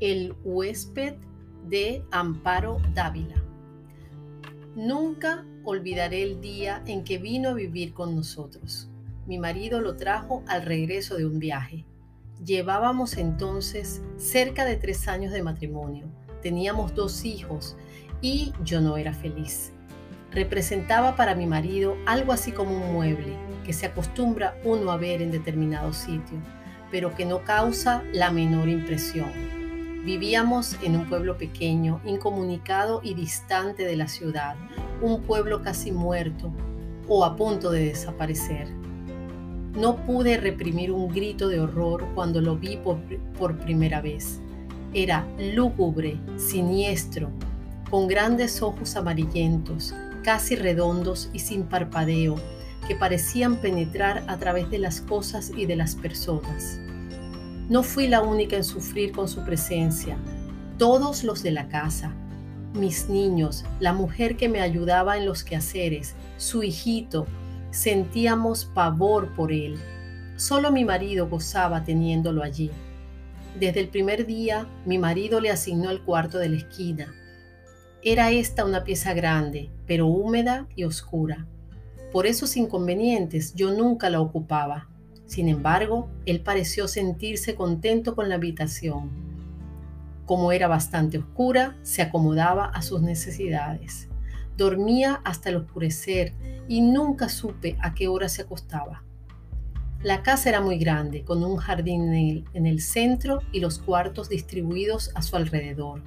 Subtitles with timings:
[0.00, 1.14] El huésped
[1.68, 3.42] de Amparo Dávila.
[4.76, 8.88] Nunca olvidaré el día en que vino a vivir con nosotros.
[9.26, 11.84] Mi marido lo trajo al regreso de un viaje.
[12.44, 16.06] Llevábamos entonces cerca de tres años de matrimonio.
[16.42, 17.76] Teníamos dos hijos
[18.22, 19.72] y yo no era feliz.
[20.30, 25.22] Representaba para mi marido algo así como un mueble que se acostumbra uno a ver
[25.22, 26.38] en determinado sitio,
[26.92, 29.57] pero que no causa la menor impresión.
[30.08, 34.56] Vivíamos en un pueblo pequeño, incomunicado y distante de la ciudad,
[35.02, 36.50] un pueblo casi muerto
[37.06, 38.68] o a punto de desaparecer.
[39.74, 42.96] No pude reprimir un grito de horror cuando lo vi por,
[43.38, 44.40] por primera vez.
[44.94, 47.28] Era lúgubre, siniestro,
[47.90, 49.94] con grandes ojos amarillentos,
[50.24, 52.36] casi redondos y sin parpadeo,
[52.86, 56.80] que parecían penetrar a través de las cosas y de las personas.
[57.68, 60.16] No fui la única en sufrir con su presencia.
[60.78, 62.14] Todos los de la casa,
[62.72, 67.26] mis niños, la mujer que me ayudaba en los quehaceres, su hijito,
[67.70, 69.76] sentíamos pavor por él.
[70.36, 72.70] Solo mi marido gozaba teniéndolo allí.
[73.60, 77.12] Desde el primer día, mi marido le asignó el cuarto de la esquina.
[78.02, 81.46] Era esta una pieza grande, pero húmeda y oscura.
[82.12, 84.88] Por esos inconvenientes yo nunca la ocupaba.
[85.28, 89.10] Sin embargo, él pareció sentirse contento con la habitación.
[90.24, 94.08] Como era bastante oscura, se acomodaba a sus necesidades.
[94.56, 96.32] Dormía hasta el oscurecer
[96.66, 99.04] y nunca supe a qué hora se acostaba.
[100.02, 103.80] La casa era muy grande, con un jardín en el, en el, centro y los
[103.80, 106.02] cuartos distribuidos a su alrededor.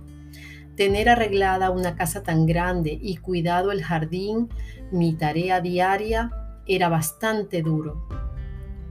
[0.75, 4.50] Tener arreglada una casa tan grande y cuidado el jardín,
[4.91, 6.31] mi tarea diaria,
[6.66, 8.20] era bastante duro.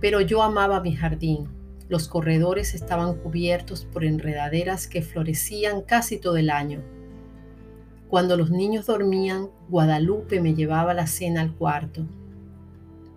[0.01, 1.49] Pero yo amaba mi jardín.
[1.89, 6.83] Los corredores estaban cubiertos por enredaderas que florecían casi todo el año.
[8.09, 12.07] Cuando los niños dormían, Guadalupe me llevaba la cena al cuarto.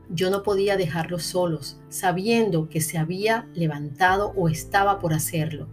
[0.09, 5.67] Yo no podía dejarlos solos, sabiendo que se había levantado o estaba por hacerlo.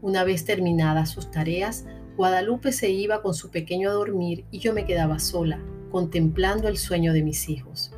[0.00, 1.84] Una vez terminadas sus tareas,
[2.16, 5.58] Guadalupe se iba con su pequeño a dormir y yo me quedaba sola,
[5.90, 7.92] contemplando el sueño de mis hijos.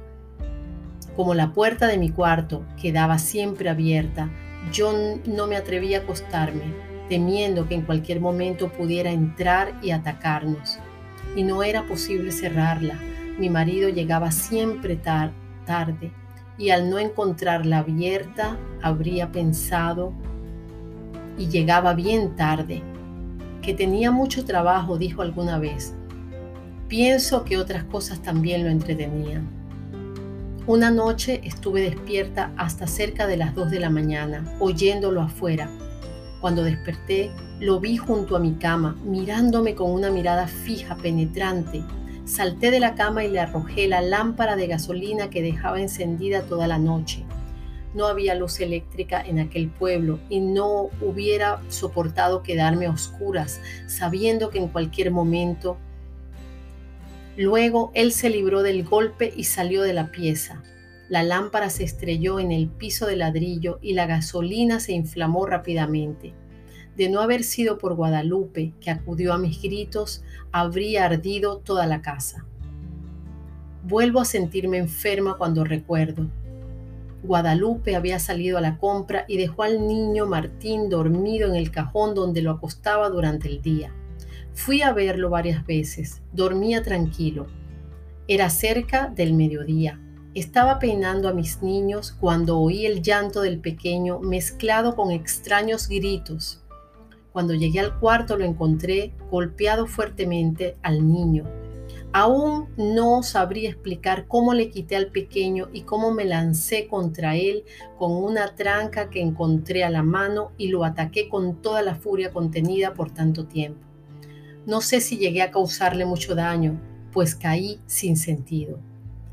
[1.16, 4.30] Como la puerta de mi cuarto quedaba siempre abierta,
[4.72, 4.92] yo
[5.26, 6.62] no me atrevía a acostarme,
[7.08, 10.78] temiendo que en cualquier momento pudiera entrar y atacarnos.
[11.36, 12.98] Y no era posible cerrarla.
[13.38, 16.12] Mi marido llegaba siempre tarde
[16.58, 20.12] y al no encontrarla abierta habría pensado
[21.38, 22.82] y llegaba bien tarde,
[23.62, 25.94] que tenía mucho trabajo, dijo alguna vez.
[26.88, 29.61] Pienso que otras cosas también lo entretenían.
[30.68, 35.68] Una noche estuve despierta hasta cerca de las 2 de la mañana, oyéndolo afuera.
[36.40, 41.82] Cuando desperté, lo vi junto a mi cama, mirándome con una mirada fija, penetrante.
[42.26, 46.68] Salté de la cama y le arrojé la lámpara de gasolina que dejaba encendida toda
[46.68, 47.24] la noche.
[47.92, 54.50] No había luz eléctrica en aquel pueblo y no hubiera soportado quedarme a oscuras, sabiendo
[54.50, 55.76] que en cualquier momento
[57.36, 60.62] Luego él se libró del golpe y salió de la pieza.
[61.08, 66.34] La lámpara se estrelló en el piso de ladrillo y la gasolina se inflamó rápidamente.
[66.96, 70.22] De no haber sido por Guadalupe, que acudió a mis gritos,
[70.52, 72.44] habría ardido toda la casa.
[73.84, 76.28] Vuelvo a sentirme enferma cuando recuerdo.
[77.22, 82.14] Guadalupe había salido a la compra y dejó al niño Martín dormido en el cajón
[82.14, 83.92] donde lo acostaba durante el día.
[84.54, 86.20] Fui a verlo varias veces.
[86.32, 87.46] Dormía tranquilo.
[88.28, 89.98] Era cerca del mediodía.
[90.34, 96.62] Estaba peinando a mis niños cuando oí el llanto del pequeño mezclado con extraños gritos.
[97.32, 101.44] Cuando llegué al cuarto lo encontré golpeado fuertemente al niño.
[102.12, 107.64] Aún no sabría explicar cómo le quité al pequeño y cómo me lancé contra él
[107.98, 112.30] con una tranca que encontré a la mano y lo ataqué con toda la furia
[112.30, 113.91] contenida por tanto tiempo.
[114.64, 116.80] No sé si llegué a causarle mucho daño,
[117.12, 118.78] pues caí sin sentido.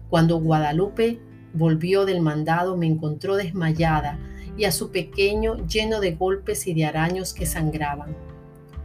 [0.10, 1.20] Cuando Guadalupe
[1.54, 4.18] volvió del mandado me encontró desmayada
[4.58, 8.16] y a su pequeño lleno de golpes y de araños que sangraban.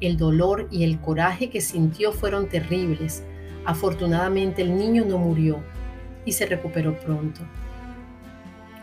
[0.02, 3.25] El dolor y el coraje que sintió fueron terribles.
[3.64, 5.62] Afortunadamente el niño no murió
[6.26, 7.40] y se recuperó pronto.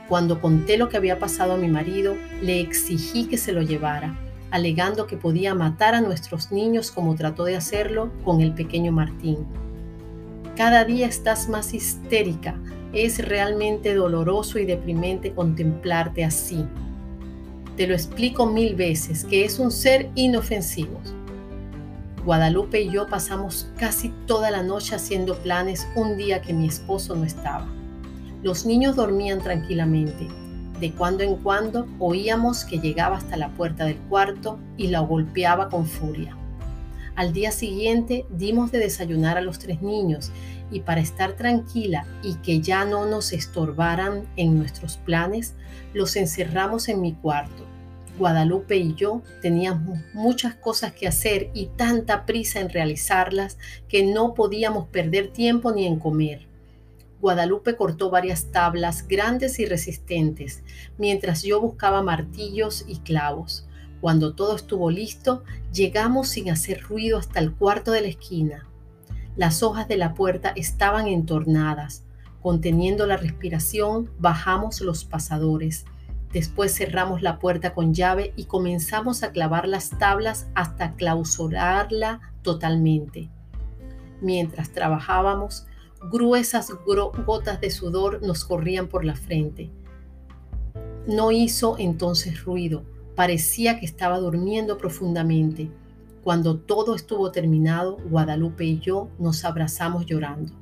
[0.09, 4.17] Cuando conté lo que había pasado a mi marido, le exigí que se lo llevara
[4.51, 9.47] alegando que podía matar a nuestros niños como trató de hacerlo con el pequeño Martín.
[10.55, 12.55] Cada día estás más histérica.
[12.93, 16.65] Es realmente doloroso y deprimente contemplarte así.
[17.77, 20.99] Te lo explico mil veces, que es un ser inofensivo.
[22.25, 27.15] Guadalupe y yo pasamos casi toda la noche haciendo planes un día que mi esposo
[27.15, 27.65] no estaba.
[28.43, 30.27] Los niños dormían tranquilamente.
[30.81, 35.69] De cuando en cuando oíamos que llegaba hasta la puerta del cuarto y la golpeaba
[35.69, 36.35] con furia.
[37.15, 40.31] Al día siguiente dimos de desayunar a los tres niños
[40.71, 45.53] y para estar tranquila y que ya no nos estorbaran en nuestros planes,
[45.93, 47.63] los encerramos en mi cuarto.
[48.17, 54.33] Guadalupe y yo teníamos muchas cosas que hacer y tanta prisa en realizarlas que no
[54.33, 56.50] podíamos perder tiempo ni en comer.
[57.21, 60.63] Guadalupe cortó varias tablas grandes y resistentes,
[60.97, 63.67] mientras yo buscaba martillos y clavos.
[64.01, 68.67] Cuando todo estuvo listo, llegamos sin hacer ruido hasta el cuarto de la esquina.
[69.35, 72.03] Las hojas de la puerta estaban entornadas.
[72.41, 75.85] Conteniendo la respiración, bajamos los pasadores.
[76.33, 83.29] Después cerramos la puerta con llave y comenzamos a clavar las tablas hasta clausurarla totalmente.
[84.21, 85.67] Mientras trabajábamos,
[86.09, 86.71] gruesas
[87.25, 89.69] gotas de sudor nos corrían por la frente.
[91.07, 92.83] No hizo entonces ruido,
[93.15, 95.69] Parecía que estaba durmiendo profundamente.
[96.23, 100.53] Cuando todo estuvo terminado, Guadalupe y yo nos abrazamos llorando.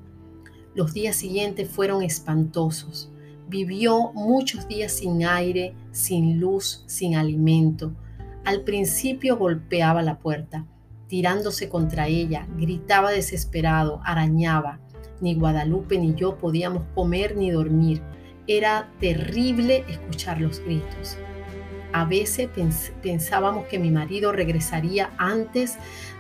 [0.74, 3.12] Los días siguientes fueron espantosos.
[3.47, 7.94] Vivió muchos días sin aire, sin luz, sin alimento.
[8.45, 10.65] Al principio golpeaba la puerta,
[11.07, 14.80] tirándose contra ella, gritaba desesperado, arañaba.
[15.21, 18.01] Ni Guadalupe ni yo podíamos comer ni dormir.
[18.48, 21.18] Era terrible escuchar los gritos.
[21.92, 22.50] A veces
[23.01, 25.77] pensábamos que mi marido regresaría antes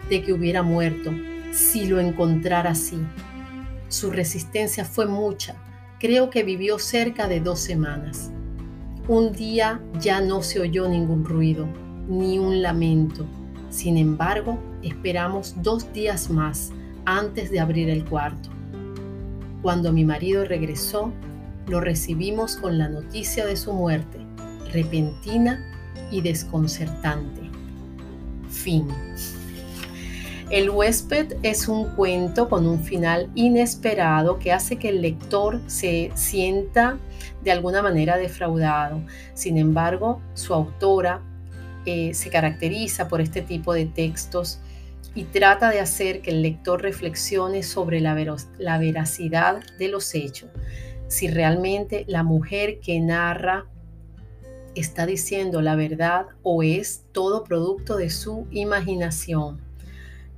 [0.09, 1.11] de que hubiera muerto,
[1.51, 2.97] si lo encontrara así.
[3.87, 5.55] Su resistencia fue mucha.
[5.99, 8.31] Creo que vivió cerca de dos semanas.
[9.07, 11.67] Un día ya no se oyó ningún ruido,
[12.07, 13.25] ni un lamento.
[13.69, 16.71] Sin embargo, esperamos dos días más
[17.05, 18.49] antes de abrir el cuarto.
[19.61, 21.11] Cuando mi marido regresó,
[21.67, 24.19] lo recibimos con la noticia de su muerte
[24.71, 25.59] repentina
[26.11, 27.41] y desconcertante.
[28.49, 28.87] Fin.
[30.49, 36.11] El huésped es un cuento con un final inesperado que hace que el lector se
[36.15, 36.97] sienta
[37.43, 39.01] de alguna manera defraudado.
[39.35, 41.21] Sin embargo, su autora
[41.85, 44.59] eh, se caracteriza por este tipo de textos
[45.15, 50.49] y trata de hacer que el lector reflexione sobre la, veracidad de los hechos.
[51.07, 53.65] Si realmente la mujer que narra
[54.75, 59.68] está diciendo la verdad o es todo producto de su imaginación.